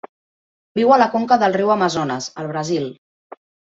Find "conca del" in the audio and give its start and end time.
1.15-1.55